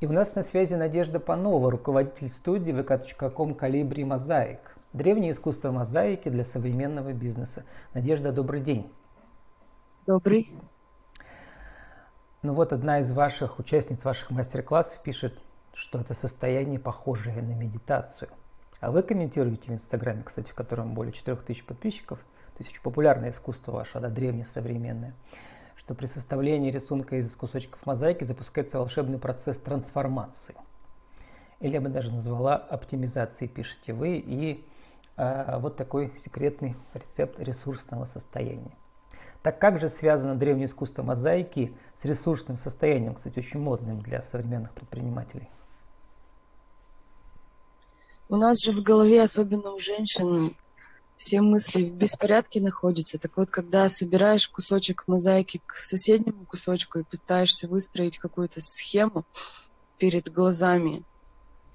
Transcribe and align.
И 0.00 0.06
у 0.06 0.12
нас 0.12 0.34
на 0.34 0.42
связи 0.42 0.74
Надежда 0.74 1.20
Панова, 1.20 1.70
руководитель 1.70 2.28
студии 2.28 2.72
vk.com 2.72 3.54
«Калибри 3.54 4.04
Мозаик». 4.04 4.76
Древнее 4.92 5.32
искусство 5.32 5.72
мозаики 5.72 6.28
для 6.28 6.44
современного 6.44 7.12
бизнеса. 7.12 7.64
Надежда, 7.94 8.32
добрый 8.32 8.60
день. 8.60 8.92
Добрый. 10.06 10.52
Ну 12.42 12.52
вот 12.52 12.72
одна 12.72 13.00
из 13.00 13.10
ваших 13.10 13.58
участниц 13.58 14.04
ваших 14.04 14.30
мастер-классов 14.30 15.02
пишет, 15.02 15.38
что 15.72 16.00
это 16.00 16.14
состояние 16.14 16.78
похожее 16.78 17.40
на 17.40 17.54
медитацию. 17.54 18.30
А 18.80 18.90
вы 18.90 19.02
комментируете 19.02 19.70
в 19.70 19.74
Инстаграме, 19.74 20.22
кстати, 20.22 20.50
в 20.50 20.54
котором 20.54 20.94
более 20.94 21.12
4000 21.12 21.64
подписчиков, 21.64 22.18
то 22.18 22.58
есть 22.60 22.70
очень 22.70 22.82
популярное 22.82 23.30
искусство 23.30 23.72
ваше, 23.72 23.98
да, 23.98 24.10
древнее, 24.10 24.44
современное, 24.44 25.14
что 25.76 25.94
при 25.94 26.06
составлении 26.06 26.70
рисунка 26.70 27.16
из 27.16 27.34
кусочков 27.36 27.84
мозаики 27.86 28.24
запускается 28.24 28.78
волшебный 28.78 29.18
процесс 29.18 29.58
трансформации. 29.58 30.54
Или 31.60 31.74
я 31.74 31.80
бы 31.80 31.88
даже 31.88 32.12
назвала 32.12 32.56
оптимизацией, 32.56 33.50
пишете 33.50 33.92
вы, 33.92 34.16
и 34.18 34.64
э, 35.16 35.58
вот 35.58 35.76
такой 35.76 36.12
секретный 36.18 36.76
рецепт 36.92 37.38
ресурсного 37.38 38.04
состояния. 38.04 38.76
Так 39.42 39.58
как 39.58 39.78
же 39.78 39.88
связано 39.88 40.36
древнее 40.36 40.66
искусство 40.66 41.02
мозаики 41.02 41.76
с 41.96 42.04
ресурсным 42.06 42.56
состоянием, 42.56 43.14
кстати, 43.14 43.38
очень 43.38 43.60
модным 43.60 44.00
для 44.00 44.22
современных 44.22 44.72
предпринимателей? 44.72 45.50
У 48.30 48.36
нас 48.36 48.62
же 48.62 48.72
в 48.72 48.82
голове, 48.82 49.22
особенно 49.22 49.72
у 49.72 49.78
женщин, 49.78 50.56
все 51.16 51.40
мысли 51.40 51.84
в 51.84 51.94
беспорядке 51.94 52.60
находятся. 52.60 53.18
Так 53.18 53.36
вот, 53.36 53.50
когда 53.50 53.88
собираешь 53.88 54.48
кусочек 54.48 55.04
мозаики 55.06 55.60
к 55.64 55.76
соседнему 55.76 56.44
кусочку 56.44 56.98
и 56.98 57.04
пытаешься 57.04 57.68
выстроить 57.68 58.18
какую-то 58.18 58.60
схему 58.60 59.24
перед 59.98 60.32
глазами 60.32 61.04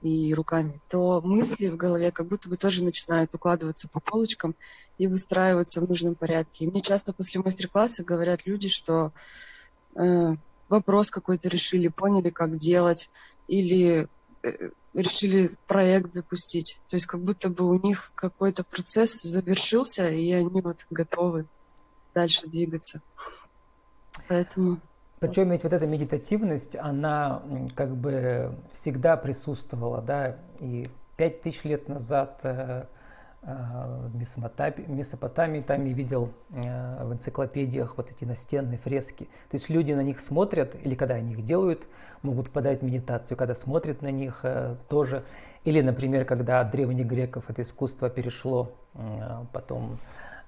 и 0.02 0.34
руками, 0.34 0.80
то 0.90 1.22
мысли 1.22 1.68
в 1.68 1.78
голове 1.78 2.12
как 2.12 2.28
будто 2.28 2.48
бы 2.50 2.58
тоже 2.58 2.84
начинают 2.84 3.34
укладываться 3.34 3.90
по 3.90 4.00
полочкам 4.00 4.56
и 4.98 5.08
выстраиваться 5.08 5.82
в 5.82 5.90
нужном 5.90 6.16
порядке. 6.16 6.66
И 6.66 6.68
мне 6.68 6.82
часто 6.82 7.14
после 7.14 7.42
мастер-класса 7.42 8.04
говорят 8.04 8.46
люди, 8.46 8.70
что 8.70 9.12
э, 9.96 10.36
вопрос 10.70 11.12
какой-то 11.12 11.50
решили, 11.50 11.88
поняли, 11.88 12.30
как 12.30 12.58
делать, 12.58 13.10
или 13.48 14.08
э, 14.44 14.70
решили 14.94 15.50
проект 15.68 16.14
запустить. 16.14 16.80
То 16.88 16.96
есть 16.96 17.06
как 17.06 17.22
будто 17.22 17.50
бы 17.50 17.66
у 17.66 17.80
них 17.80 18.12
какой-то 18.16 18.64
процесс 18.64 19.22
завершился, 19.22 20.10
и 20.10 20.32
они 20.32 20.62
вот 20.62 20.86
готовы 20.90 21.46
дальше 22.14 22.48
двигаться. 22.48 23.02
Поэтому... 24.28 24.80
Причем 25.20 25.52
ведь 25.52 25.64
вот 25.64 25.74
эта 25.74 25.86
медитативность, 25.86 26.76
она 26.78 27.44
как 27.76 27.96
бы 27.96 28.56
всегда 28.72 29.18
присутствовала, 29.18 30.02
да, 30.02 30.38
и 30.60 30.88
пять 31.18 31.42
тысяч 31.42 31.66
лет 31.66 31.90
назад 31.90 32.40
э, 32.44 32.86
в 33.42 34.16
Месопотамии, 34.16 35.62
там 35.62 35.86
я 35.86 35.94
видел 35.94 36.32
э, 36.50 37.04
в 37.06 37.14
энциклопедиях 37.14 37.96
вот 37.98 38.10
эти 38.12 38.26
настенные 38.26 38.78
фрески. 38.78 39.26
То 39.50 39.56
есть 39.56 39.70
люди 39.70 39.94
на 39.94 40.02
них 40.02 40.20
смотрят, 40.20 40.76
или 40.84 40.94
когда 40.96 41.16
они 41.16 41.34
их 41.34 41.44
делают, 41.44 41.88
могут 42.22 42.50
подать 42.50 42.82
медитацию, 42.82 43.38
когда 43.38 43.56
смотрят 43.56 44.02
на 44.02 44.12
них 44.12 44.44
тоже. 44.90 45.24
Или, 45.64 45.82
например, 45.82 46.26
когда 46.26 46.60
от 46.60 46.72
древних 46.72 47.06
греков 47.06 47.50
это 47.50 47.62
искусство 47.62 48.10
перешло 48.10 48.74
потом 49.54 50.00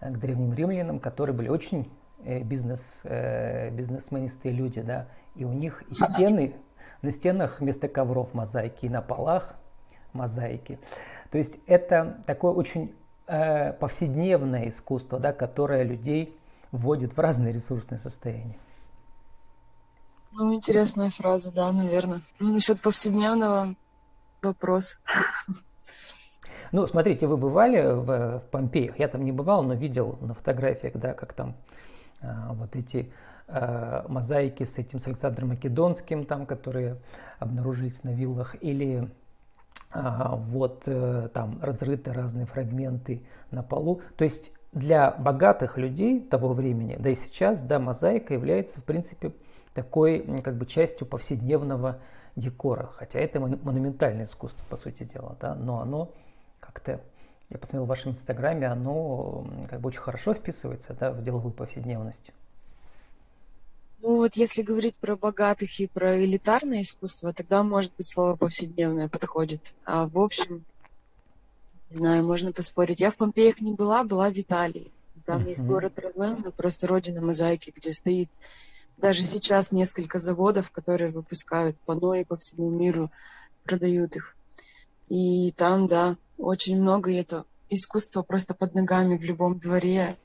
к 0.01 0.17
древним 0.17 0.53
римлянам, 0.53 0.99
которые 0.99 1.33
были 1.33 1.47
очень 1.47 1.89
Э, 2.23 2.43
бизнес, 2.43 3.01
э, 3.03 3.71
бизнесменистые 3.71 4.53
люди, 4.53 4.81
да, 4.81 5.07
и 5.33 5.43
у 5.43 5.53
них 5.53 5.81
и 5.89 5.95
стены, 5.95 6.53
на 7.01 7.09
стенах 7.09 7.61
вместо 7.61 7.87
ковров 7.87 8.35
мозаики, 8.35 8.85
и 8.85 8.89
на 8.89 9.01
полах 9.01 9.55
мозаики. 10.13 10.79
То 11.31 11.37
есть 11.37 11.59
это 11.67 12.21
такое 12.25 12.51
очень 12.51 12.93
э, 13.27 13.73
повседневное 13.73 14.69
искусство, 14.69 15.19
да, 15.19 15.33
которое 15.33 15.83
людей 15.83 16.35
вводит 16.71 17.15
в 17.15 17.19
разные 17.19 17.53
ресурсные 17.53 17.99
состояния. 17.99 18.57
Ну, 20.33 20.53
интересная 20.53 21.09
фраза, 21.09 21.53
да, 21.53 21.71
наверное. 21.71 22.21
Ну, 22.39 22.53
насчет 22.53 22.81
повседневного 22.81 23.75
вопрос. 24.41 24.97
Ну, 26.71 26.87
смотрите, 26.87 27.27
вы 27.27 27.35
бывали 27.35 27.81
в, 27.81 28.39
в 28.39 28.49
Помпеях? 28.49 28.97
Я 28.97 29.09
там 29.09 29.25
не 29.25 29.33
бывал, 29.33 29.61
но 29.61 29.73
видел 29.73 30.17
на 30.21 30.33
фотографиях, 30.33 30.93
да, 30.95 31.13
как 31.13 31.33
там 31.33 31.57
а, 32.21 32.53
вот 32.53 32.77
эти 32.77 33.11
а, 33.49 34.05
мозаики 34.07 34.63
с 34.63 34.77
этим 34.77 34.99
с 34.99 35.07
Александром 35.07 35.49
Македонским, 35.49 36.23
там, 36.23 36.45
которые 36.45 36.95
обнаружились 37.39 38.05
на 38.05 38.13
виллах, 38.13 38.55
или 38.61 39.11
вот 39.93 40.83
э, 40.85 41.29
там 41.33 41.59
разрыты 41.61 42.13
разные 42.13 42.45
фрагменты 42.45 43.23
на 43.51 43.63
полу. 43.63 44.01
То 44.15 44.23
есть 44.23 44.53
для 44.71 45.11
богатых 45.11 45.77
людей 45.77 46.21
того 46.21 46.53
времени, 46.53 46.95
да 46.97 47.09
и 47.09 47.15
сейчас, 47.15 47.63
да, 47.63 47.79
мозаика 47.79 48.33
является, 48.33 48.79
в 48.79 48.85
принципе, 48.85 49.33
такой 49.73 50.21
как 50.41 50.57
бы 50.57 50.65
частью 50.65 51.07
повседневного 51.07 51.99
декора. 52.35 52.89
Хотя 52.95 53.19
это 53.19 53.39
монументальное 53.39 54.25
искусство, 54.25 54.65
по 54.69 54.77
сути 54.77 55.03
дела, 55.03 55.35
да, 55.41 55.55
но 55.55 55.81
оно 55.81 56.13
как-то 56.59 57.01
я 57.49 57.57
посмотрел 57.57 57.83
в 57.83 57.89
вашем 57.89 58.11
инстаграме, 58.11 58.67
оно 58.67 59.45
как 59.69 59.81
бы 59.81 59.89
очень 59.89 59.99
хорошо 59.99 60.33
вписывается 60.33 60.93
да, 60.93 61.11
в 61.11 61.21
деловую 61.21 61.53
повседневность. 61.53 62.31
Ну 64.01 64.15
вот 64.15 64.35
если 64.35 64.63
говорить 64.63 64.95
про 64.95 65.15
богатых 65.15 65.79
и 65.79 65.85
про 65.85 66.23
элитарное 66.23 66.81
искусство, 66.81 67.33
тогда, 67.33 67.61
может 67.61 67.93
быть, 67.95 68.07
слово 68.07 68.35
повседневное 68.35 69.07
подходит. 69.07 69.75
А 69.85 70.07
в 70.07 70.17
общем, 70.17 70.65
не 71.89 71.97
знаю, 71.97 72.25
можно 72.25 72.51
поспорить. 72.51 72.99
Я 72.99 73.11
в 73.11 73.17
Помпеях 73.17 73.61
не 73.61 73.73
была, 73.73 74.03
была 74.03 74.31
в 74.31 74.37
Италии. 74.37 74.91
Там 75.25 75.43
uh-huh. 75.43 75.49
есть 75.49 75.61
город 75.61 75.99
Равенна, 75.99 76.49
просто 76.51 76.87
родина 76.87 77.21
мозаики, 77.21 77.71
где 77.75 77.93
стоит 77.93 78.29
даже 78.97 79.21
сейчас 79.21 79.71
несколько 79.71 80.17
заводов, 80.17 80.71
которые 80.71 81.11
выпускают 81.11 81.77
панно 81.85 82.15
и 82.15 82.23
по 82.23 82.37
всему 82.37 82.69
миру 82.69 83.11
продают 83.63 84.15
их. 84.15 84.35
И 85.09 85.51
там, 85.51 85.87
да, 85.87 86.17
очень 86.37 86.79
много 86.79 87.11
это 87.13 87.45
искусство 87.69 88.23
просто 88.23 88.53
под 88.53 88.73
ногами 88.73 89.17
в 89.17 89.23
любом 89.23 89.59
дворе, 89.59 90.17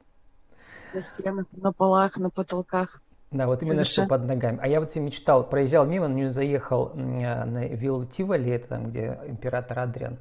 на 0.94 1.00
стенах, 1.00 1.46
на 1.52 1.72
полах, 1.72 2.16
на 2.16 2.30
потолках. 2.30 3.02
Да, 3.30 3.46
вот 3.46 3.62
именно 3.62 3.84
Совершенно. 3.84 4.06
что 4.06 4.16
под 4.16 4.26
ногами. 4.26 4.58
А 4.62 4.68
я 4.68 4.80
вот 4.80 4.94
мечтал, 4.96 5.48
проезжал 5.48 5.84
мимо, 5.84 6.08
на 6.08 6.14
нее 6.14 6.30
заехал 6.30 6.92
на 6.94 7.66
виллу 7.66 8.06
Тиволи, 8.06 8.52
это 8.52 8.68
там, 8.68 8.86
где 8.90 9.18
император 9.26 9.80
Адриан 9.80 10.18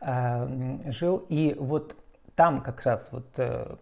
э, 0.00 0.90
жил, 0.90 1.24
и 1.28 1.54
вот 1.58 1.94
там 2.34 2.60
как 2.62 2.82
раз 2.82 3.08
вот 3.12 3.26
э, 3.36 3.76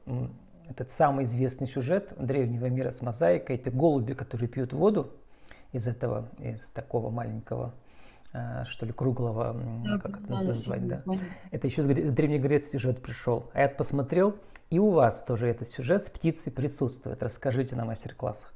этот 0.68 0.90
самый 0.90 1.24
известный 1.24 1.66
сюжет 1.66 2.12
древнего 2.18 2.66
мира 2.66 2.90
с 2.90 3.00
мозаикой, 3.00 3.56
это 3.56 3.70
голуби, 3.70 4.12
которые 4.12 4.48
пьют 4.48 4.72
воду 4.72 5.10
из 5.72 5.88
этого, 5.88 6.28
из 6.38 6.70
такого 6.70 7.10
маленького 7.10 7.72
Э, 7.72 7.89
что 8.32 8.86
ли, 8.86 8.92
круглого, 8.92 9.56
да, 9.84 9.98
как 9.98 10.20
это 10.20 10.28
да, 10.28 10.42
назвать, 10.42 10.86
да. 10.86 11.02
Это 11.50 11.66
еще 11.66 11.82
с 11.82 11.86
Древней 11.86 12.38
Греции 12.38 12.72
сюжет 12.72 13.02
пришел. 13.02 13.50
А 13.52 13.62
я 13.62 13.68
посмотрел, 13.68 14.36
и 14.70 14.78
у 14.78 14.90
вас 14.90 15.24
тоже 15.24 15.48
этот 15.48 15.68
сюжет 15.68 16.04
с 16.04 16.10
птицей 16.10 16.52
присутствует. 16.52 17.22
Расскажите 17.22 17.74
на 17.74 17.84
мастер-классах. 17.84 18.52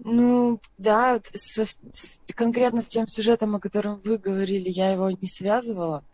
Ну, 0.00 0.60
да, 0.76 1.20
с, 1.32 1.58
с, 1.58 2.20
конкретно 2.34 2.80
с 2.80 2.88
тем 2.88 3.06
сюжетом, 3.08 3.56
о 3.56 3.60
котором 3.60 4.00
вы 4.04 4.18
говорили, 4.18 4.68
я 4.68 4.92
его 4.92 5.10
не 5.10 5.26
связывала. 5.26 6.04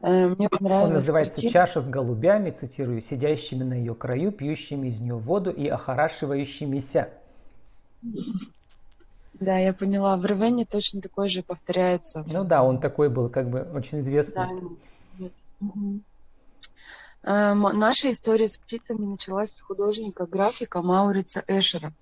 Э, 0.00 0.28
мне 0.28 0.48
понравилось. 0.48 0.88
Он 0.88 0.94
называется 0.94 1.34
картина. 1.34 1.52
«Чаша 1.52 1.80
с 1.80 1.88
голубями», 1.88 2.50
цитирую, 2.50 3.00
«сидящими 3.00 3.62
на 3.62 3.74
ее 3.74 3.94
краю, 3.94 4.32
пьющими 4.32 4.88
из 4.88 5.00
нее 5.00 5.16
воду 5.16 5.50
и 5.50 5.66
охорашивающимися». 5.68 7.08
Да, 9.40 9.58
я 9.58 9.72
поняла. 9.72 10.16
В 10.16 10.24
Ревене 10.24 10.64
точно 10.64 11.00
такой 11.00 11.28
же 11.28 11.42
повторяется. 11.42 12.24
Ну 12.26 12.44
да, 12.44 12.62
он 12.62 12.80
такой 12.80 13.08
был, 13.08 13.28
как 13.28 13.50
бы 13.50 13.62
очень 13.74 14.00
известный. 14.00 14.46
Да. 15.18 15.28
Угу. 15.60 16.00
Наша 17.24 18.10
история 18.10 18.48
с 18.48 18.58
птицами 18.58 19.04
началась 19.06 19.52
с 19.52 19.60
художника, 19.60 20.26
графика 20.26 20.82
Маурица 20.82 21.42
Эшера. 21.46 21.92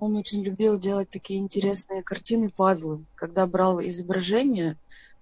Он 0.00 0.16
очень 0.16 0.42
любил 0.42 0.78
делать 0.78 1.10
такие 1.10 1.40
интересные 1.40 2.02
картины, 2.02 2.50
пазлы, 2.50 3.04
когда 3.14 3.46
брал 3.46 3.80
изображения 3.80 4.76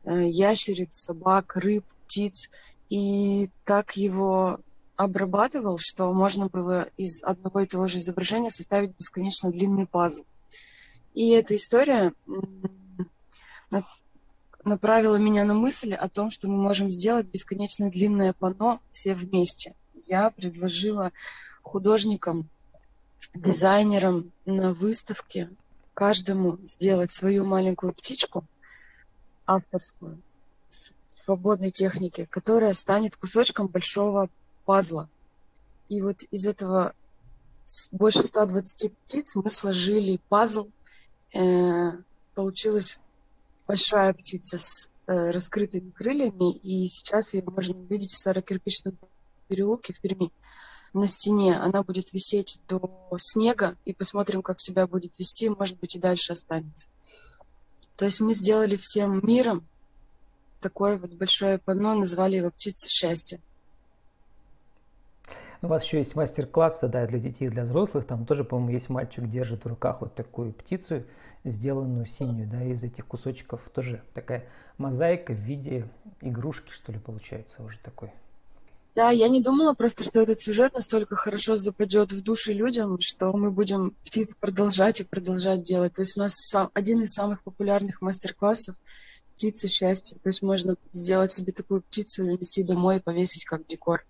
э, 0.04 0.24
ящериц, 0.26 0.94
собак, 0.96 1.56
рыб, 1.56 1.84
птиц, 2.04 2.50
и 2.90 3.50
так 3.64 3.96
его 3.96 4.60
обрабатывал, 4.96 5.78
что 5.78 6.12
можно 6.12 6.48
было 6.48 6.88
из 6.96 7.22
одного 7.22 7.60
и 7.60 7.66
того 7.66 7.86
же 7.86 7.98
изображения 7.98 8.50
составить 8.50 8.96
бесконечно 8.96 9.50
длинный 9.50 9.86
пазл. 9.86 10.24
И 11.16 11.30
эта 11.30 11.56
история 11.56 12.12
направила 14.64 15.16
меня 15.16 15.44
на 15.44 15.54
мысль 15.54 15.94
о 15.94 16.10
том, 16.10 16.30
что 16.30 16.46
мы 16.46 16.58
можем 16.58 16.90
сделать 16.90 17.26
бесконечно 17.26 17.90
длинное 17.90 18.34
панно 18.34 18.80
все 18.90 19.14
вместе. 19.14 19.74
Я 20.06 20.28
предложила 20.30 21.12
художникам, 21.62 22.50
дизайнерам 23.34 24.30
на 24.44 24.74
выставке 24.74 25.48
каждому 25.94 26.58
сделать 26.66 27.12
свою 27.12 27.46
маленькую 27.46 27.94
птичку 27.94 28.44
авторскую, 29.46 30.20
свободной 31.14 31.70
техники, 31.70 32.26
которая 32.28 32.74
станет 32.74 33.16
кусочком 33.16 33.68
большого 33.68 34.28
пазла. 34.66 35.08
И 35.88 36.02
вот 36.02 36.24
из 36.30 36.46
этого 36.46 36.92
больше 37.90 38.22
120 38.22 38.92
птиц 38.92 39.34
мы 39.34 39.48
сложили 39.48 40.20
пазл. 40.28 40.68
Э, 41.36 41.92
получилась 42.34 42.98
большая 43.66 44.14
птица 44.14 44.56
с 44.56 44.88
э, 45.06 45.30
раскрытыми 45.32 45.90
крыльями, 45.90 46.56
и 46.56 46.86
сейчас 46.86 47.34
ее 47.34 47.42
можно 47.44 47.76
увидеть 47.78 48.12
в 48.12 48.18
Старокирпичном 48.18 48.96
переулке 49.48 49.92
в 49.92 50.00
Перми 50.00 50.32
на 50.94 51.06
стене. 51.06 51.56
Она 51.58 51.82
будет 51.82 52.14
висеть 52.14 52.60
до 52.68 52.90
снега, 53.18 53.76
и 53.84 53.92
посмотрим, 53.92 54.40
как 54.40 54.60
себя 54.60 54.86
будет 54.86 55.18
вести, 55.18 55.50
может 55.50 55.78
быть, 55.78 55.96
и 55.96 55.98
дальше 55.98 56.32
останется. 56.32 56.86
То 57.96 58.06
есть 58.06 58.20
мы 58.20 58.32
сделали 58.32 58.76
всем 58.76 59.20
миром 59.26 59.66
такое 60.62 60.98
вот 60.98 61.12
большое 61.12 61.58
панно, 61.58 61.94
назвали 61.94 62.36
его 62.36 62.50
«Птица 62.50 62.88
счастья». 62.88 63.40
У 65.62 65.68
вас 65.68 65.84
еще 65.84 65.98
есть 65.98 66.14
мастер-классы 66.14 66.88
да, 66.88 67.06
для 67.06 67.18
детей 67.18 67.46
и 67.46 67.48
для 67.48 67.64
взрослых. 67.64 68.04
Там 68.06 68.26
тоже, 68.26 68.44
по-моему, 68.44 68.72
есть 68.72 68.88
мальчик 68.88 69.28
держит 69.28 69.64
в 69.64 69.68
руках 69.68 70.00
вот 70.00 70.14
такую 70.14 70.52
птицу, 70.52 71.04
сделанную 71.44 72.06
синюю, 72.06 72.48
да, 72.48 72.62
из 72.64 72.84
этих 72.84 73.06
кусочков. 73.06 73.62
Тоже 73.74 74.02
такая 74.14 74.44
мозаика 74.78 75.32
в 75.32 75.38
виде 75.38 75.88
игрушки, 76.20 76.70
что 76.70 76.92
ли, 76.92 76.98
получается 76.98 77.62
уже 77.62 77.78
такой. 77.82 78.12
Да, 78.96 79.10
я 79.10 79.28
не 79.28 79.42
думала 79.42 79.74
просто, 79.74 80.04
что 80.04 80.22
этот 80.22 80.38
сюжет 80.38 80.72
настолько 80.72 81.16
хорошо 81.16 81.54
западет 81.54 82.12
в 82.12 82.22
души 82.22 82.54
людям, 82.54 82.98
что 83.00 83.30
мы 83.34 83.50
будем 83.50 83.94
птиц 84.04 84.34
продолжать 84.40 85.00
и 85.00 85.04
продолжать 85.04 85.62
делать. 85.62 85.92
То 85.92 86.02
есть 86.02 86.16
у 86.16 86.20
нас 86.20 86.34
сам, 86.34 86.70
один 86.72 87.02
из 87.02 87.12
самых 87.12 87.42
популярных 87.42 88.00
мастер-классов 88.00 88.74
птица 89.34 89.68
счастья. 89.68 90.16
То 90.16 90.30
есть 90.30 90.42
можно 90.42 90.76
сделать 90.92 91.30
себе 91.30 91.52
такую 91.52 91.82
птицу 91.82 92.24
нести 92.24 92.64
домой 92.64 92.96
и 92.96 93.00
повесить 93.00 93.44
как 93.44 93.66
декор. 93.66 94.06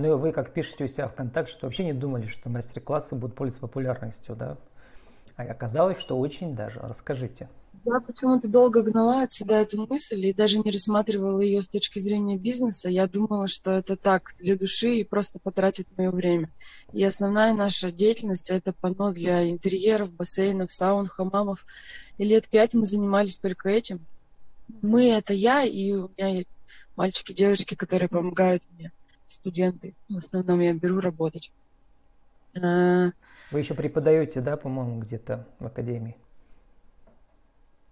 Ну 0.00 0.14
и 0.14 0.18
вы, 0.18 0.32
как 0.32 0.54
пишете 0.54 0.84
у 0.84 0.88
себя 0.88 1.08
ВКонтакте, 1.08 1.52
что 1.52 1.66
вообще 1.66 1.84
не 1.84 1.92
думали, 1.92 2.24
что 2.24 2.48
мастер-классы 2.48 3.16
будут 3.16 3.36
пользоваться 3.36 3.60
популярностью, 3.60 4.34
да? 4.34 4.56
А 5.36 5.42
оказалось, 5.42 6.00
что 6.00 6.18
очень 6.18 6.56
даже. 6.56 6.80
Расскажите. 6.80 7.50
Я 7.84 8.00
почему-то 8.00 8.48
долго 8.48 8.82
гнала 8.82 9.24
от 9.24 9.32
себя 9.34 9.60
эту 9.60 9.86
мысль 9.86 10.24
и 10.24 10.32
даже 10.32 10.58
не 10.58 10.70
рассматривала 10.70 11.40
ее 11.40 11.60
с 11.60 11.68
точки 11.68 11.98
зрения 11.98 12.38
бизнеса. 12.38 12.88
Я 12.88 13.06
думала, 13.08 13.46
что 13.46 13.72
это 13.72 13.94
так, 13.94 14.32
для 14.38 14.56
души 14.56 14.94
и 14.94 15.04
просто 15.04 15.38
потратит 15.38 15.86
мое 15.98 16.10
время. 16.10 16.48
И 16.94 17.04
основная 17.04 17.52
наша 17.52 17.92
деятельность– 17.92 18.48
это 18.50 18.72
панно 18.72 19.12
для 19.12 19.50
интерьеров, 19.50 20.10
бассейнов, 20.12 20.72
саун, 20.72 21.08
хамамов. 21.08 21.66
И 22.16 22.24
лет 22.24 22.48
пять 22.48 22.72
мы 22.72 22.86
занимались 22.86 23.38
только 23.38 23.68
этим. 23.68 24.06
Мы– 24.80 25.10
это 25.10 25.34
я, 25.34 25.62
и 25.62 25.92
у 25.92 26.08
меня 26.16 26.28
есть 26.28 26.48
мальчики, 26.96 27.34
девочки, 27.34 27.74
которые 27.74 28.08
помогают 28.08 28.62
мне 28.78 28.92
студенты. 29.32 29.94
В 30.08 30.16
основном 30.16 30.60
я 30.60 30.72
беру 30.74 31.00
работать. 31.00 31.52
А, 32.60 33.10
Вы 33.50 33.58
еще 33.58 33.74
преподаете, 33.74 34.40
да, 34.40 34.56
по-моему, 34.56 35.00
где-то 35.00 35.46
в 35.58 35.66
академии? 35.66 36.16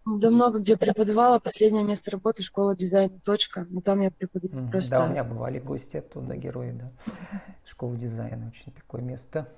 Да 0.06 0.30
много 0.30 0.58
где 0.58 0.76
преподавала. 0.76 1.38
Последнее 1.38 1.84
место 1.84 2.10
работы 2.10 2.42
школа 2.42 2.74
дизайна 2.74 3.18
точка. 3.20 3.66
Но 3.68 3.80
там 3.80 4.00
я 4.00 4.10
преподаю 4.10 4.54
mm, 4.54 4.70
просто. 4.70 4.96
Да, 4.96 5.04
у 5.04 5.08
меня 5.10 5.22
бывали 5.22 5.58
гости 5.58 5.98
оттуда, 5.98 6.34
герои, 6.36 6.72
да. 6.72 6.90
Школа 7.66 7.96
дизайна 7.96 8.48
очень 8.48 8.72
такое 8.72 9.02
место 9.02 9.48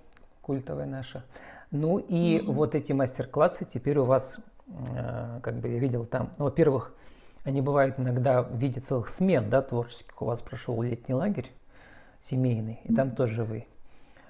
культовое 0.43 0.87
наше. 0.87 1.23
Ну 1.71 1.99
и 1.99 2.39
mm-hmm. 2.39 2.53
вот 2.53 2.75
эти 2.75 2.93
мастер-классы 2.93 3.65
теперь 3.65 3.99
у 3.99 4.05
вас, 4.05 4.39
э, 4.97 5.41
как 5.41 5.61
бы 5.61 5.69
я 5.69 5.79
видел 5.79 6.05
там, 6.05 6.33
ну, 6.39 6.47
во-первых, 6.47 6.95
они 7.45 7.61
бывают 7.61 8.01
иногда 8.01 8.43
в 8.43 8.57
виде 8.57 8.81
целых 8.81 9.09
смен, 9.09 9.49
да, 9.49 9.63
творческих. 9.63 10.21
У 10.21 10.25
вас 10.25 10.41
прошел 10.41 10.83
летний 10.83 11.15
лагерь 11.15 11.53
семейный, 12.21 12.81
и 12.85 12.95
там 12.95 13.15
тоже 13.15 13.45
вы 13.45 13.67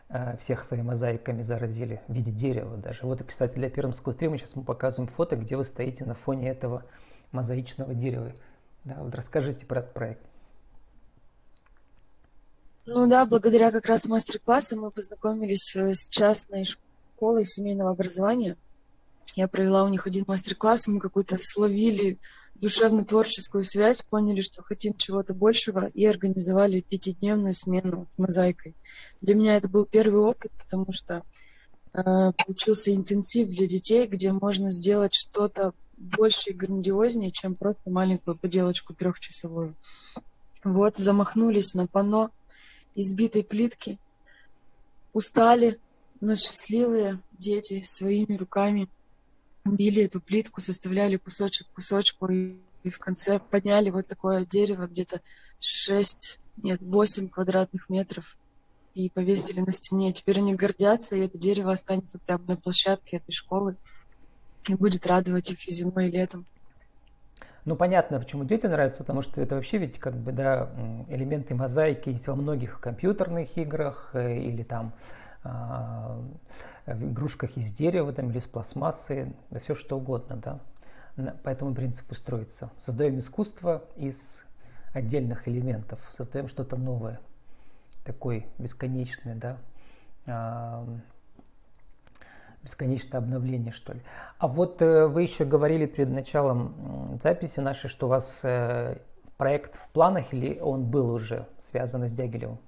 э, 0.09 0.37
всех 0.39 0.65
своими 0.65 0.87
мозаиками 0.87 1.43
заразили 1.43 2.01
в 2.09 2.13
виде 2.13 2.31
дерева 2.31 2.77
даже. 2.77 3.01
Вот, 3.03 3.23
кстати, 3.25 3.57
для 3.57 3.69
пермского 3.69 4.13
стрима 4.13 4.39
сейчас 4.39 4.57
мы 4.57 4.63
показываем 4.63 5.11
фото, 5.11 5.37
где 5.37 5.57
вы 5.57 5.65
стоите 5.65 6.05
на 6.05 6.15
фоне 6.15 6.49
этого 6.49 6.85
мозаичного 7.33 7.95
дерева. 7.95 8.33
Да, 8.85 8.97
вот 9.01 9.15
расскажите 9.15 9.67
про 9.67 9.81
этот 9.81 9.93
проект. 9.93 10.23
Ну 12.87 13.07
да, 13.07 13.27
благодаря 13.27 13.71
как 13.71 13.87
раз 13.87 14.07
мастер-классу 14.07 14.81
мы 14.81 14.91
познакомились 14.91 15.77
э, 15.77 15.95
с 15.95 16.09
частной 16.09 16.65
школой 16.65 17.45
семейного 17.45 17.91
образования. 17.91 18.57
Я 19.37 19.47
провела 19.47 19.85
у 19.85 19.89
них 19.89 20.07
один 20.07 20.25
мастер-класс, 20.27 20.89
мы 20.89 20.99
какую-то 20.99 21.37
словили 21.39 22.19
душевно-творческую 22.61 23.65
связь, 23.65 24.03
поняли, 24.03 24.43
что 24.43 24.63
хотим 24.63 24.95
чего-то 24.95 25.35
большего 25.35 25.87
и 25.87 26.05
организовали 26.05 26.81
пятидневную 26.81 27.55
смену 27.55 28.07
с 28.07 28.19
мозаикой. 28.19 28.75
Для 29.21 29.35
меня 29.35 29.57
это 29.57 29.69
был 29.69 29.87
первый 29.87 30.21
опыт, 30.21 30.53
потому 30.53 30.93
что 30.93 31.23
э, 31.93 32.33
получился 32.37 32.95
интенсив 32.95 33.49
для 33.49 33.67
детей, 33.67 34.07
где 34.07 34.33
можно 34.33 34.71
сделать 34.71 35.15
что-то 35.15 35.73
больше 35.97 36.51
и 36.51 36.55
грандиознее, 36.55 37.31
чем 37.31 37.55
просто 37.55 37.91
маленькую 37.91 38.37
поделочку 38.37 38.95
трехчасовую. 38.95 39.75
Вот, 40.63 40.97
замахнулись 40.97 41.75
на 41.75 41.87
панно 41.87 42.31
избитой 42.95 43.43
плитки, 43.43 43.99
устали, 45.13 45.79
но 46.21 46.35
счастливые 46.35 47.21
дети 47.33 47.83
своими 47.83 48.37
руками– 48.37 48.89
били 49.65 50.05
эту 50.05 50.21
плитку, 50.21 50.61
составляли 50.61 51.17
кусочек 51.17 51.67
кусочку 51.75 52.29
и, 52.29 52.57
и 52.83 52.91
в 52.91 52.99
конце 52.99 53.39
подняли 53.39 53.91
вот 53.91 54.07
такое 54.07 54.45
дерево 54.45 54.87
где-то 54.87 55.21
6, 55.61 56.41
нет, 56.63 56.83
8 56.83 57.29
квадратных 57.29 57.89
метров 57.89 58.37
и 58.95 59.09
повесили 59.09 59.61
на 59.61 59.73
стене. 59.73 60.13
Теперь 60.13 60.39
они 60.39 60.55
гордятся, 60.55 61.17
и 61.17 61.21
это 61.21 61.39
дерево 61.39 61.73
останется 61.73 62.19
прямо 62.19 62.45
на 62.47 62.57
площадке 62.57 63.19
этой 63.19 63.33
школы 63.33 63.77
и 64.69 64.75
будет 64.75 65.07
радовать 65.07 65.51
их 65.51 65.67
и 65.69 65.71
зимой, 65.71 66.09
и 66.09 66.11
летом. 66.11 66.47
Ну, 67.67 67.77
понятно, 67.77 68.19
почему 68.19 68.45
детям 68.45 68.71
нравится, 68.71 69.01
потому 69.01 69.21
что 69.21 69.41
это 69.41 69.55
вообще 69.55 69.79
ведь 69.79 69.99
как 69.99 70.17
бы, 70.17 70.33
да, 70.33 70.71
элементы 71.09 71.55
мозаики 71.55 72.09
есть 72.09 72.27
во 72.27 72.35
многих 72.35 72.81
компьютерных 72.81 73.57
играх 73.59 74.11
э, 74.15 74.39
или 74.39 74.63
там 74.63 74.95
в 75.43 76.31
игрушках 76.87 77.57
из 77.57 77.73
дерева 77.73 78.13
там, 78.13 78.31
или 78.31 78.39
из 78.39 78.47
пластмассы, 78.47 79.33
все 79.63 79.75
что 79.75 79.97
угодно, 79.97 80.37
да. 80.37 80.61
По 81.43 81.51
этому 81.51 81.75
принципу 81.75 82.15
строится. 82.15 82.71
Создаем 82.85 83.19
искусство 83.19 83.85
из 83.97 84.45
отдельных 84.93 85.49
элементов, 85.49 86.01
создаем 86.17 86.49
что-то 86.49 86.77
новое, 86.77 87.21
такое 88.05 88.47
бесконечное, 88.59 89.35
да, 89.35 89.59
а, 90.27 90.87
бесконечное 92.63 93.19
обновление, 93.19 93.73
что 93.73 93.95
ли. 93.95 94.03
А 94.39 94.47
вот 94.47 94.83
э, 94.83 95.07
вы 95.07 95.23
еще 95.23 95.45
говорили 95.45 95.87
перед 95.87 96.11
началом 96.11 97.19
записи 97.23 97.61
нашей, 97.61 97.89
что 97.89 98.07
у 98.07 98.11
вас 98.11 98.41
э, 98.43 98.99
проект 99.37 99.77
в 99.77 99.89
планах 99.91 100.35
или 100.35 100.59
он 100.61 100.85
был 100.85 101.11
уже 101.11 101.47
связан 101.71 102.07
с 102.07 102.13
Дягилевым? 102.13 102.59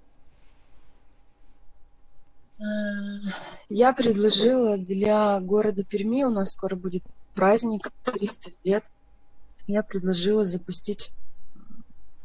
Я 3.68 3.92
предложила 3.92 4.76
для 4.76 5.40
города 5.40 5.84
Перми, 5.84 6.24
у 6.24 6.30
нас 6.30 6.50
скоро 6.50 6.76
будет 6.76 7.02
праздник, 7.34 7.90
300 8.04 8.50
лет, 8.64 8.84
я 9.66 9.82
предложила 9.82 10.44
запустить 10.44 11.12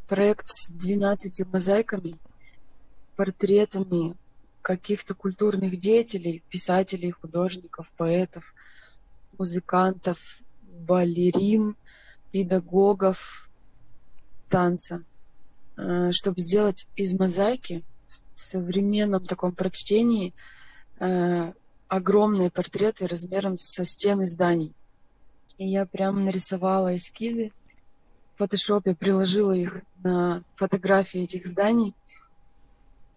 проект 0.08 0.48
с 0.48 0.72
12 0.72 1.48
мозаиками, 1.52 2.18
портретами 3.16 4.16
каких-то 4.62 5.14
культурных 5.14 5.80
деятелей, 5.80 6.44
писателей, 6.50 7.12
художников, 7.12 7.90
поэтов, 7.96 8.54
музыкантов, 9.38 10.40
балерин, 10.62 11.76
педагогов 12.32 13.50
танца, 14.50 15.04
э, 15.78 16.12
чтобы 16.12 16.42
сделать 16.42 16.88
из 16.96 17.18
мозаики 17.18 17.84
в 18.08 18.40
современном 18.40 19.26
таком 19.26 19.54
прочтении 19.54 20.34
э, 21.00 21.54
огромные 21.88 22.50
портреты 22.50 23.08
размером 23.08 23.58
со 23.58 23.84
стены 23.84 24.28
зданий. 24.28 24.74
И 25.58 25.68
я 25.68 25.86
прямо 25.86 26.20
нарисовала 26.20 26.96
эскизы 26.96 27.52
в 28.36 28.38
фотошопе, 28.38 28.96
приложила 28.96 29.52
их 29.52 29.82
на 30.04 30.44
фотографии 30.56 31.22
этих 31.22 31.46
зданий. 31.46 31.96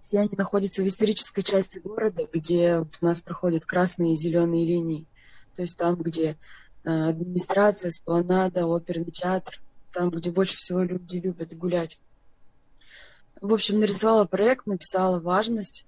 Все 0.01 0.21
они 0.21 0.31
находятся 0.37 0.83
в 0.83 0.87
исторической 0.87 1.43
части 1.43 1.79
города, 1.79 2.27
где 2.33 2.79
у 2.79 3.05
нас 3.05 3.21
проходят 3.21 3.67
красные 3.67 4.15
и 4.15 4.17
зеленые 4.17 4.65
линии. 4.65 5.07
То 5.57 5.63
есть 5.63 5.77
там, 5.77 5.97
где 5.97 6.39
э, 6.85 7.09
администрация, 7.09 7.91
спланада, 7.91 8.67
оперный 8.67 9.11
театр, 9.11 9.61
там, 9.93 10.11
где 10.11 10.31
больше 10.31 10.57
всего 10.57 10.83
люди 10.83 11.19
любят 11.19 11.55
гулять. 11.57 12.01
В 13.41 13.55
общем, 13.55 13.79
нарисовала 13.79 14.27
проект, 14.27 14.67
написала 14.67 15.21
важность 15.21 15.87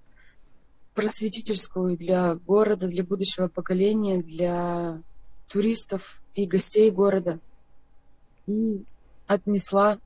просветительскую 0.95 1.97
для 1.97 2.35
города, 2.35 2.89
для 2.89 3.05
будущего 3.05 3.49
поколения, 3.49 4.23
для 4.23 5.03
туристов 5.49 6.23
и 6.35 6.47
гостей 6.47 6.91
города. 6.91 7.41
И 8.47 8.85
отнесла 9.27 9.99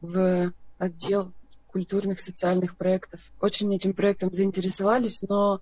в 0.00 0.52
отдел 0.78 1.32
культурных 1.66 2.20
социальных 2.20 2.76
проектов. 2.76 3.20
Очень 3.40 3.74
этим 3.74 3.92
проектом 3.92 4.32
заинтересовались, 4.32 5.22
но 5.22 5.60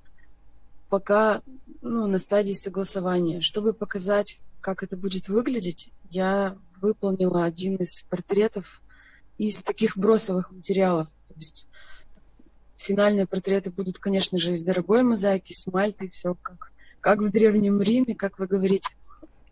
пока 0.89 1.43
ну, 1.83 2.07
на 2.07 2.19
стадии 2.19 2.53
согласования. 2.53 3.41
Чтобы 3.41 3.73
показать, 3.73 4.39
как 4.61 4.83
это 4.83 4.97
будет 4.97 5.29
выглядеть, 5.29 5.91
я 6.11 6.57
выполнила 6.81 7.45
один 7.45 7.77
из 7.77 8.03
портретов 8.03 8.81
из 9.39 9.63
таких 9.63 9.97
бросовых 9.97 10.51
материалов. 10.51 11.09
То 11.29 11.35
есть 11.35 11.67
финальные 12.77 13.27
портреты 13.27 13.71
будут, 13.71 13.99
конечно 13.99 14.39
же, 14.39 14.53
из 14.53 14.63
дорогой 14.63 15.03
мозаики, 15.03 15.53
смальты, 15.53 16.11
все 16.11 16.37
как, 16.41 16.73
как 17.01 17.21
в 17.21 17.31
Древнем 17.31 17.81
Риме, 17.81 18.15
как 18.15 18.39
вы 18.39 18.47
говорите. 18.47 18.89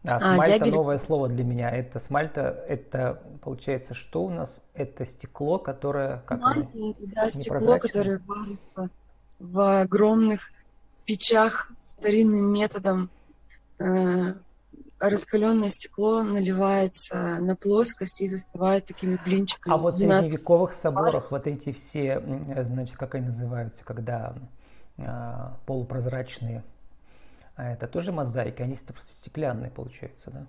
А, 0.07 0.17
а 0.17 0.35
смальта 0.35 0.59
дягель... 0.59 0.75
новое 0.75 0.99
слово 0.99 1.29
для 1.29 1.45
меня. 1.45 1.71
Это 1.71 1.99
смальта, 1.99 2.64
это 2.69 3.23
получается, 3.43 3.95
что 3.95 4.25
у 4.25 4.31
нас? 4.31 4.62
Это 4.75 5.07
стекло, 5.07 5.59
которое... 5.59 6.23
Смальта, 6.26 6.69
это, 6.75 7.07
да, 7.14 7.31
стекло, 7.31 7.79
которое 7.79 8.19
варится 8.26 8.91
в 9.38 9.81
огромных 9.81 10.50
печах 11.07 11.71
старинным 11.79 12.53
методом. 12.53 13.11
Э, 13.79 14.35
раскаленное 15.11 15.70
стекло 15.70 16.23
наливается 16.23 17.38
на 17.40 17.56
плоскость 17.56 18.20
и 18.20 18.26
застывает 18.26 18.87
такими 18.87 19.18
блинчиками. 19.25 19.75
А 19.75 19.76
вот 19.76 19.94
в 19.94 19.99
средневековых 19.99 20.73
соборах 20.73 21.30
вот 21.30 21.46
эти 21.46 21.73
все, 21.73 22.23
значит, 22.62 22.96
как 22.96 23.14
они 23.14 23.26
называются, 23.26 23.84
когда 23.84 24.34
э, 24.99 25.49
полупрозрачные 25.66 26.62
а 27.56 27.73
это 27.73 27.87
тоже 27.87 28.11
мозаики, 28.11 28.62
они 28.62 28.75
просто 28.75 29.16
стеклянные, 29.16 29.70
получаются, 29.70 30.30
да? 30.30 30.46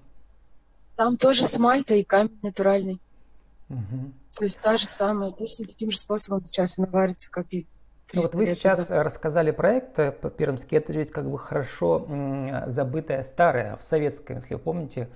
Там 0.96 1.18
тоже 1.18 1.46
смальта 1.46 1.94
и 1.94 2.04
камень 2.04 2.40
натуральный. 2.42 3.00
Угу. 3.70 4.12
То 4.38 4.44
есть 4.44 4.60
та 4.62 4.78
же 4.78 4.88
самая, 4.88 5.32
точно 5.32 5.66
таким 5.66 5.92
же 5.92 5.98
способом 5.98 6.44
сейчас 6.46 6.80
она 6.80 6.88
варится, 6.88 7.30
как 7.30 7.48
и 7.52 7.66
ну, 8.14 8.22
вот 8.22 8.36
вы 8.36 8.48
сейчас 8.48 8.80
назад. 8.80 9.04
рассказали 9.04 9.52
проект 9.52 9.98
э, 10.00 10.12
Пермский, 10.38 10.78
это 10.78 10.94
ведь 10.94 11.12
как 11.12 11.30
бы 11.30 11.38
хорошо 11.38 12.06
забытое 12.68 13.24
старое, 13.24 13.78
в 13.78 13.84
советском, 13.84 14.38
если 14.38 14.54
вы 14.56 14.60
помните, 14.60 15.10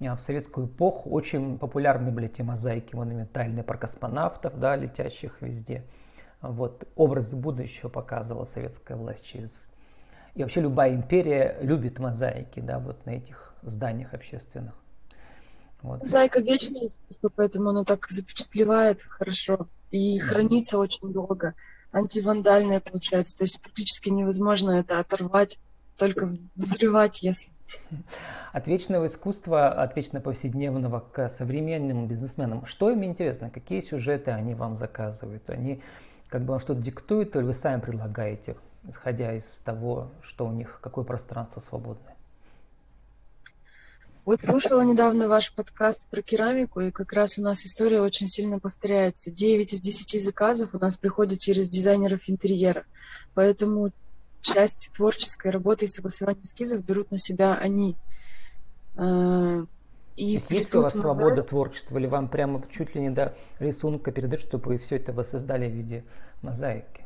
э, 0.00 0.14
в 0.14 0.20
советскую 0.20 0.66
эпоху 0.66 1.10
очень 1.10 1.58
популярны 1.58 2.10
были 2.10 2.26
эти 2.26 2.42
мозаики 2.42 2.94
монументальные 2.94 3.64
про 3.64 3.78
космонавтов, 3.78 4.58
да, 4.58 4.76
летящих 4.76 5.40
везде. 5.40 5.84
Вот 6.40 6.86
образы 6.94 7.36
будущего 7.36 7.88
показывала 7.88 8.44
советская 8.44 8.96
власть 8.96 9.24
через 9.24 9.64
и 10.34 10.42
вообще 10.42 10.60
любая 10.60 10.94
империя 10.94 11.56
любит 11.60 11.98
мозаики, 12.00 12.58
да, 12.58 12.80
вот 12.80 13.06
на 13.06 13.10
этих 13.10 13.54
зданиях 13.62 14.12
общественных. 14.14 14.74
Вот. 15.80 16.00
Мозаика 16.00 16.40
вечное 16.40 16.86
искусство, 16.86 17.30
поэтому 17.34 17.70
оно 17.70 17.84
так 17.84 18.08
запечатлевает 18.08 19.02
хорошо 19.02 19.68
и 19.90 20.18
хранится 20.18 20.78
очень 20.78 21.12
долго. 21.12 21.54
Антивандальное 21.94 22.80
получается, 22.80 23.38
то 23.38 23.44
есть 23.44 23.60
практически 23.62 24.08
невозможно 24.08 24.72
это 24.72 24.98
оторвать, 24.98 25.58
только 25.96 26.28
взрывать, 26.56 27.22
если. 27.22 27.50
От 28.52 28.68
вечного 28.68 29.06
искусства, 29.06 29.68
от 29.70 29.96
вечно 29.96 30.20
повседневного 30.20 31.00
к 31.00 31.28
современным 31.28 32.06
бизнесменам. 32.06 32.66
Что 32.66 32.90
им 32.90 33.02
интересно? 33.02 33.50
Какие 33.50 33.80
сюжеты 33.80 34.30
они 34.30 34.54
вам 34.54 34.76
заказывают? 34.76 35.50
Они 35.50 35.82
как 36.28 36.42
бы 36.42 36.52
вам 36.52 36.60
что-то 36.60 36.80
диктуют, 36.80 37.34
или 37.34 37.42
вы 37.42 37.52
сами 37.52 37.80
предлагаете? 37.80 38.54
исходя 38.88 39.34
из 39.34 39.60
того, 39.60 40.10
что 40.22 40.46
у 40.46 40.52
них, 40.52 40.78
какое 40.82 41.04
пространство 41.04 41.60
свободное. 41.60 42.13
Вот 44.24 44.40
слушала 44.40 44.80
недавно 44.80 45.28
ваш 45.28 45.52
подкаст 45.52 46.08
про 46.08 46.22
керамику, 46.22 46.80
и 46.80 46.90
как 46.90 47.12
раз 47.12 47.38
у 47.38 47.42
нас 47.42 47.66
история 47.66 48.00
очень 48.00 48.26
сильно 48.26 48.58
повторяется. 48.58 49.30
9 49.30 49.74
из 49.74 49.80
10 49.80 50.22
заказов 50.22 50.70
у 50.72 50.78
нас 50.78 50.96
приходят 50.96 51.40
через 51.40 51.68
дизайнеров 51.68 52.20
интерьера. 52.26 52.84
Поэтому 53.34 53.90
часть 54.40 54.90
творческой 54.96 55.50
работы 55.50 55.84
и 55.84 55.88
согласования 55.88 56.40
эскизов 56.42 56.82
берут 56.82 57.10
на 57.10 57.18
себя 57.18 57.54
они. 57.54 57.96
А, 58.96 59.66
и 60.16 60.24
есть, 60.24 60.50
есть 60.50 60.74
у 60.74 60.80
вас 60.80 60.94
мозаик... 60.94 61.02
свобода 61.02 61.42
творчества, 61.42 61.98
или 61.98 62.06
вам 62.06 62.30
прямо 62.30 62.64
чуть 62.70 62.94
ли 62.94 63.02
не 63.02 63.10
до 63.10 63.36
рисунка 63.58 64.10
передать, 64.10 64.40
чтобы 64.40 64.68
вы 64.68 64.78
все 64.78 64.96
это 64.96 65.12
воссоздали 65.12 65.68
в 65.68 65.74
виде 65.74 66.02
мозаики? 66.40 67.03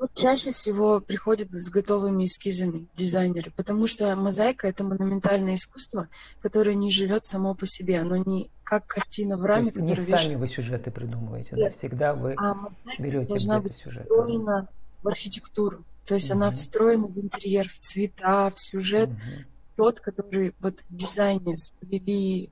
Вот 0.00 0.14
чаще 0.14 0.50
всего 0.50 0.98
приходят 0.98 1.52
с 1.52 1.68
готовыми 1.68 2.24
эскизами 2.24 2.86
дизайнеры, 2.96 3.50
потому 3.54 3.86
что 3.86 4.16
мозаика 4.16 4.66
это 4.66 4.82
монументальное 4.82 5.56
искусство, 5.56 6.08
которое 6.40 6.74
не 6.74 6.90
живет 6.90 7.26
само 7.26 7.54
по 7.54 7.66
себе, 7.66 8.00
оно 8.00 8.16
не 8.16 8.50
как 8.64 8.86
картина 8.86 9.36
в 9.36 9.42
раме, 9.44 9.70
То 9.70 9.80
есть 9.80 10.08
не 10.08 10.16
сами 10.16 10.36
вы 10.36 10.48
сюжеты 10.48 10.90
придумываете, 10.90 11.54
Нет. 11.54 11.72
да? 11.72 11.78
Всегда 11.78 12.14
вы 12.14 12.34
а 12.38 12.56
берете 12.98 13.26
должна 13.26 13.60
быть 13.60 13.74
сюжет. 13.74 14.04
встроена 14.04 14.68
в 15.02 15.08
архитектуру, 15.08 15.84
то 16.06 16.14
есть 16.14 16.30
угу. 16.30 16.38
она 16.38 16.50
встроена 16.50 17.06
в 17.06 17.20
интерьер, 17.20 17.68
в 17.68 17.78
цвета, 17.78 18.50
в 18.56 18.58
сюжет, 18.58 19.10
угу. 19.10 19.18
тот, 19.76 20.00
который 20.00 20.54
вот 20.60 20.76
в 20.88 20.96
дизайне 20.96 21.56
ввели 21.82 22.48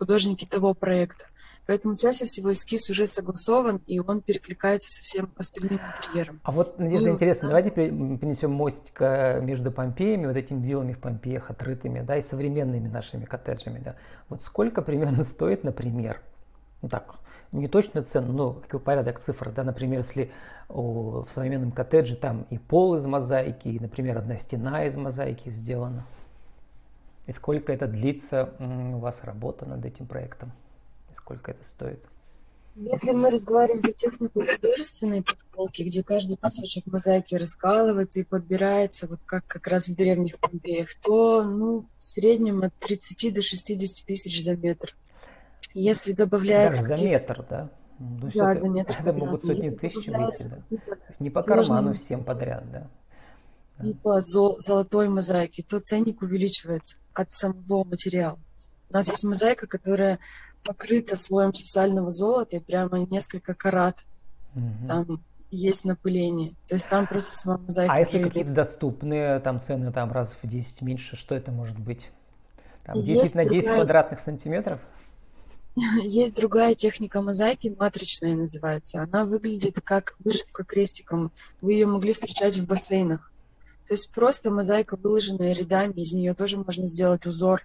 художники 0.00 0.46
того 0.46 0.74
проекта. 0.74 1.26
Поэтому 1.66 1.96
чаще 1.96 2.24
всего 2.24 2.50
эскиз 2.50 2.90
уже 2.90 3.06
согласован, 3.06 3.80
и 3.86 4.00
он 4.00 4.20
перекликается 4.20 4.90
со 4.90 5.02
всем 5.02 5.32
остальным 5.36 5.80
интерьером. 5.80 6.40
А 6.42 6.50
вот, 6.50 6.78
Надежда, 6.78 7.08
ну, 7.08 7.14
интересно, 7.14 7.48
да. 7.48 7.54
давайте 7.54 7.70
перенесем 7.70 8.50
мостик 8.50 9.00
между 9.00 9.70
Помпеями, 9.70 10.26
вот 10.26 10.36
этими 10.36 10.60
виллами 10.66 10.92
в 10.92 10.98
Помпеях 10.98 11.50
отрытыми, 11.50 12.00
да, 12.00 12.16
и 12.16 12.22
современными 12.22 12.88
нашими 12.88 13.24
коттеджами, 13.24 13.78
да. 13.78 13.94
Вот 14.28 14.42
сколько 14.42 14.82
примерно 14.82 15.22
стоит, 15.24 15.62
например, 15.62 16.20
ну 16.82 16.88
так, 16.88 17.14
не 17.52 17.68
точную 17.68 18.04
цену, 18.04 18.32
но 18.32 18.52
какой 18.54 18.80
порядок 18.80 19.20
цифр, 19.20 19.52
да, 19.52 19.62
например, 19.62 20.00
если 20.00 20.32
о, 20.68 21.24
в 21.24 21.28
современном 21.34 21.70
коттедже 21.70 22.16
там 22.16 22.46
и 22.50 22.58
пол 22.58 22.96
из 22.96 23.06
мозаики, 23.06 23.68
и, 23.68 23.78
например, 23.78 24.18
одна 24.18 24.36
стена 24.36 24.84
из 24.86 24.96
мозаики 24.96 25.50
сделана. 25.50 26.06
И 27.26 27.32
сколько 27.32 27.72
это 27.72 27.86
длится 27.86 28.54
у 28.58 28.98
вас 28.98 29.22
работа 29.22 29.64
над 29.64 29.84
этим 29.84 30.06
проектом? 30.06 30.52
И 31.12 31.14
сколько 31.14 31.50
это 31.50 31.64
стоит? 31.64 32.00
Если 32.74 33.10
мы 33.10 33.30
разговариваем 33.30 33.82
про 33.82 33.92
технику 33.92 34.42
художественной 34.46 35.22
подколки, 35.22 35.82
где 35.82 36.02
каждый 36.02 36.38
кусочек 36.38 36.86
мозаики 36.86 37.34
раскалывается 37.34 38.20
и 38.20 38.24
подбирается, 38.24 39.06
вот 39.08 39.20
как 39.26 39.46
как 39.46 39.66
раз 39.66 39.88
в 39.88 39.94
древних 39.94 40.38
Помпеях, 40.38 40.88
то 41.02 41.42
ну, 41.42 41.86
в 41.98 42.02
среднем 42.02 42.62
от 42.62 42.74
30 42.76 43.34
до 43.34 43.42
60 43.42 44.06
тысяч 44.06 44.42
за 44.42 44.56
метр. 44.56 44.96
Если 45.74 46.12
добавляется... 46.12 46.88
Даже 46.88 47.02
за 47.02 47.08
метр, 47.08 47.46
да? 47.48 47.70
Ну, 47.98 48.30
да, 48.34 48.54
за 48.54 48.68
метр. 48.70 48.96
Это 48.98 49.12
могут 49.12 49.44
сотни 49.44 49.64
Если 49.64 49.76
тысяч 49.76 50.06
выйти, 50.06 50.46
да? 50.46 50.96
Не 51.18 51.28
по 51.28 51.42
карману 51.42 51.92
всем 51.92 52.24
подряд, 52.24 52.64
да? 52.72 52.90
И 53.84 53.92
по 53.92 54.20
зол- 54.20 54.58
золотой 54.58 55.10
мозаике, 55.10 55.62
то 55.62 55.78
ценник 55.78 56.22
увеличивается 56.22 56.96
от 57.12 57.32
самого 57.32 57.84
материала. 57.84 58.38
У 58.88 58.94
нас 58.94 59.08
есть 59.08 59.24
мозаика, 59.24 59.66
которая 59.66 60.18
покрыта 60.64 61.16
слоем 61.16 61.54
сусального 61.54 62.10
золота 62.10 62.56
и 62.56 62.60
прямо 62.60 62.98
несколько 63.00 63.54
карат. 63.54 64.04
Угу. 64.54 64.88
Там 64.88 65.20
есть 65.50 65.84
напыление. 65.84 66.54
То 66.66 66.74
есть 66.74 66.88
там 66.88 67.06
просто 67.06 67.34
сама 67.34 67.58
мозаика. 67.58 67.92
А 67.92 67.98
если 67.98 68.22
какие-то 68.22 68.50
доступные 68.50 69.38
там 69.40 69.60
цены 69.60 69.92
там 69.92 70.10
раз 70.10 70.34
в 70.40 70.46
10 70.46 70.82
меньше, 70.82 71.16
что 71.16 71.34
это 71.34 71.52
может 71.52 71.78
быть? 71.78 72.08
Там 72.84 73.02
10 73.02 73.08
есть 73.08 73.34
на 73.34 73.44
10 73.44 73.60
другая... 73.60 73.76
квадратных 73.76 74.18
сантиметров? 74.18 74.80
Есть 76.02 76.34
другая 76.34 76.74
техника 76.74 77.22
мозаики, 77.22 77.74
матричная 77.78 78.34
называется. 78.34 79.02
Она 79.02 79.24
выглядит 79.24 79.80
как 79.82 80.16
вышивка 80.18 80.64
крестиком. 80.64 81.32
Вы 81.60 81.74
ее 81.74 81.86
могли 81.86 82.12
встречать 82.12 82.56
в 82.56 82.66
бассейнах. 82.66 83.32
То 83.86 83.94
есть 83.94 84.10
просто 84.10 84.50
мозаика, 84.50 84.96
выложенная 84.96 85.54
рядами, 85.54 85.92
из 85.94 86.12
нее 86.12 86.34
тоже 86.34 86.56
можно 86.56 86.86
сделать 86.86 87.26
узор. 87.26 87.62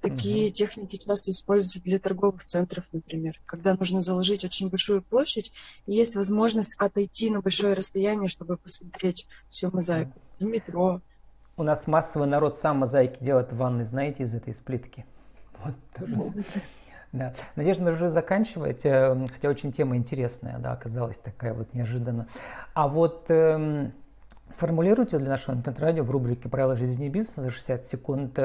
Такие 0.00 0.46
угу. 0.46 0.54
техники 0.54 0.96
часто 0.96 1.32
используются 1.32 1.82
для 1.82 1.98
торговых 1.98 2.44
центров, 2.44 2.84
например, 2.92 3.40
когда 3.46 3.74
нужно 3.74 4.00
заложить 4.00 4.44
очень 4.44 4.68
большую 4.68 5.02
площадь, 5.02 5.52
и 5.86 5.92
есть 5.92 6.14
возможность 6.14 6.76
отойти 6.78 7.30
на 7.30 7.40
большое 7.40 7.74
расстояние, 7.74 8.28
чтобы 8.28 8.56
посмотреть 8.56 9.26
всю 9.50 9.70
мозаику. 9.72 10.12
В 10.36 10.42
метро. 10.42 11.00
У 11.56 11.64
нас 11.64 11.88
массовый 11.88 12.28
народ 12.28 12.60
сам 12.60 12.78
мозаики 12.78 13.16
делает 13.20 13.52
в 13.52 13.56
ванной, 13.56 13.84
знаете, 13.84 14.22
из 14.22 14.34
этой 14.34 14.54
сплитки. 14.54 15.04
Вот 15.64 15.74
тоже. 15.98 16.44
Да. 17.10 17.34
Надежда, 17.56 17.90
уже 17.90 18.10
заканчивать, 18.10 18.84
э, 18.84 19.26
хотя 19.32 19.48
очень 19.48 19.72
тема 19.72 19.96
интересная, 19.96 20.58
да, 20.58 20.72
оказалась 20.72 21.18
такая 21.18 21.54
вот 21.54 21.72
неожиданно. 21.74 22.28
А 22.74 22.86
вот 22.86 23.24
эм, 23.30 23.92
Формулируйте 24.50 25.18
для 25.18 25.28
нашего 25.28 25.54
интернет-радио 25.54 26.02
в 26.02 26.10
рубрике 26.10 26.48
«Правила 26.48 26.76
жизни 26.76 27.06
и 27.06 27.08
бизнеса» 27.10 27.42
за 27.42 27.50
60 27.50 27.84
секунд. 27.86 28.38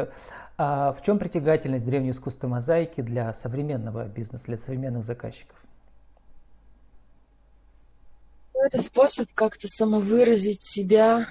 А 0.57 0.93
в 0.93 1.01
чем 1.01 1.17
притягательность 1.17 1.85
древнего 1.85 2.11
искусства 2.11 2.47
мозаики 2.47 3.01
для 3.01 3.33
современного 3.33 4.05
бизнеса, 4.05 4.45
для 4.47 4.57
современных 4.57 5.05
заказчиков? 5.05 5.57
Ну, 8.53 8.65
это 8.65 8.81
способ 8.81 9.27
как-то 9.33 9.67
самовыразить 9.67 10.63
себя, 10.63 11.29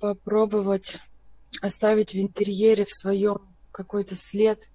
попробовать 0.00 1.00
оставить 1.60 2.12
в 2.12 2.18
интерьере 2.18 2.84
в 2.84 2.92
своем 2.92 3.40
какой-то 3.72 4.14
след, 4.14 4.70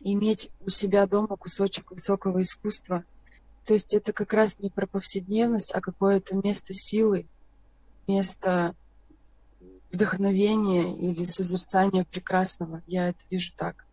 иметь 0.00 0.50
у 0.60 0.70
себя 0.70 1.06
дома 1.06 1.36
кусочек 1.36 1.90
высокого 1.90 2.42
искусства. 2.42 3.04
То 3.64 3.74
есть 3.74 3.94
это 3.94 4.12
как 4.12 4.32
раз 4.32 4.58
не 4.58 4.70
про 4.70 4.86
повседневность, 4.86 5.72
а 5.74 5.80
какое-то 5.80 6.36
место 6.36 6.74
силы, 6.74 7.26
место 8.06 8.74
вдохновения 9.92 10.94
или 10.96 11.24
созерцания 11.24 12.04
прекрасного. 12.04 12.82
Я 12.86 13.08
это 13.08 13.20
вижу 13.30 13.52
так. 13.56 13.84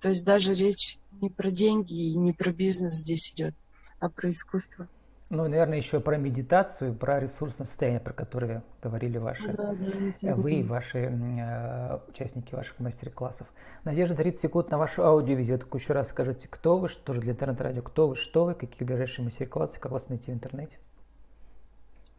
То 0.00 0.08
есть 0.08 0.24
даже 0.24 0.54
речь 0.54 0.98
не 1.20 1.28
про 1.28 1.50
деньги 1.50 1.92
и 1.92 2.16
не 2.16 2.32
про 2.32 2.52
бизнес 2.52 2.96
здесь 2.96 3.32
идет, 3.32 3.54
а 3.98 4.08
про 4.08 4.30
искусство. 4.30 4.88
Ну, 5.30 5.46
наверное, 5.46 5.78
еще 5.78 6.00
про 6.00 6.16
медитацию, 6.16 6.92
про 6.92 7.20
ресурсное 7.20 7.64
состояние, 7.64 8.00
про 8.00 8.12
которое 8.12 8.64
говорили 8.82 9.16
ваши, 9.16 9.52
да, 9.52 9.76
да, 10.22 10.34
вы 10.34 10.54
и 10.54 10.62
ваши 10.64 10.98
э, 10.98 12.00
участники 12.08 12.52
ваших 12.52 12.80
мастер-классов. 12.80 13.46
Надежда, 13.84 14.16
30 14.16 14.40
секунд 14.40 14.72
на 14.72 14.78
вашу 14.78 15.04
аудиовизитку. 15.04 15.78
Еще 15.78 15.92
раз 15.92 16.08
скажите, 16.08 16.48
кто 16.48 16.78
вы, 16.78 16.88
что 16.88 17.12
же 17.12 17.20
для 17.20 17.34
интернет-радио, 17.34 17.80
кто 17.82 18.08
вы, 18.08 18.16
что 18.16 18.44
вы, 18.44 18.54
какие 18.54 18.84
ближайшие 18.84 19.24
мастер-классы, 19.24 19.78
как 19.78 19.92
вас 19.92 20.08
найти 20.08 20.32
в 20.32 20.34
интернете? 20.34 20.78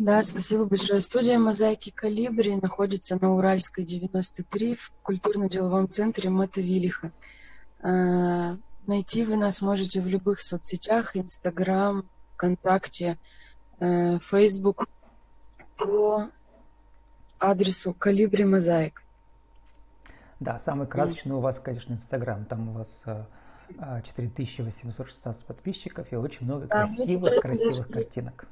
Да, 0.02 0.24
спасибо 0.24 0.66
большое. 0.66 1.00
Студия 1.00 1.38
«Мозаики 1.38 1.92
Калибри» 1.92 2.56
находится 2.56 3.20
на 3.22 3.36
Уральской, 3.36 3.86
93, 3.86 4.74
в 4.74 4.92
культурно-деловом 5.04 5.88
центре 5.90 6.32
Мотовилиха. 6.32 7.12
Э, 7.84 8.58
найти 8.88 9.24
вы 9.24 9.36
нас 9.36 9.62
можете 9.62 10.02
в 10.02 10.08
любых 10.08 10.42
соцсетях, 10.42 11.16
Инстаграм, 11.16 12.10
ВКонтакте, 12.34 13.20
э, 13.80 14.18
Facebook 14.18 14.88
по 15.78 16.30
адресу 17.38 17.94
Калибри 17.94 18.44
Мозаик. 18.44 19.04
Да, 20.40 20.58
самый 20.58 20.88
красочный 20.88 21.36
у 21.36 21.42
вас, 21.42 21.60
конечно, 21.60 21.94
Инстаграм. 21.94 22.46
Там 22.46 22.70
у 22.70 22.72
вас 22.72 23.04
4816 23.78 25.44
э, 25.44 25.46
подписчиков 25.46 26.12
и 26.12 26.16
очень 26.16 26.48
много 26.48 26.68
красивых, 26.68 27.40
красивых 27.40 27.88
картинок. 27.88 28.48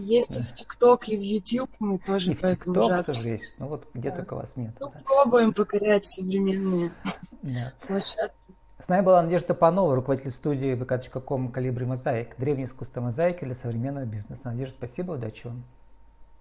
Есть 0.00 0.38
и 0.38 0.42
в 0.42 0.54
ТикТок, 0.54 1.08
и 1.08 1.16
в 1.16 1.20
YouTube 1.20 1.70
мы 1.80 1.98
тоже 1.98 2.32
и 2.32 2.34
в 2.34 2.40
ТикТок 2.40 3.04
тоже 3.04 3.28
есть. 3.28 3.54
Ну 3.58 3.66
вот 3.66 3.88
где 3.94 4.10
да. 4.10 4.16
только 4.16 4.36
вас 4.36 4.54
нет. 4.56 4.74
Ну, 4.78 4.90
да. 4.90 5.00
пробуем 5.04 5.52
покорять 5.52 6.06
современные 6.06 6.92
да. 7.42 7.72
площадки. 7.86 8.36
С 8.78 8.86
нами 8.86 9.04
была 9.04 9.22
Надежда 9.22 9.54
Панова, 9.54 9.96
руководитель 9.96 10.30
студии 10.30 10.76
vk.com 10.76 11.50
«Калибри 11.50 11.84
Мозаик», 11.84 12.36
древнее 12.38 12.66
искусство 12.66 13.00
мозаики 13.00 13.44
для 13.44 13.56
современного 13.56 14.04
бизнеса. 14.04 14.42
Надежда, 14.44 14.76
спасибо, 14.76 15.12
удачи 15.12 15.48
вам. 15.48 15.64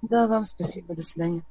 Да, 0.04 0.28
вам 0.28 0.44
спасибо, 0.44 0.94
до 0.94 1.02
свидания. 1.02 1.42